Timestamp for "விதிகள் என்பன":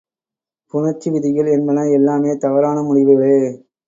1.09-1.83